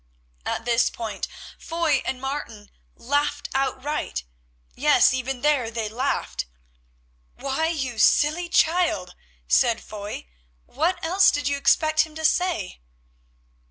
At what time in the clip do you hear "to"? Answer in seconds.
12.15-12.25